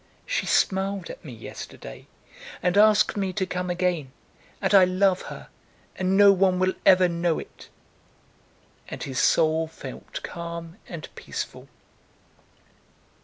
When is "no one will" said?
6.17-6.73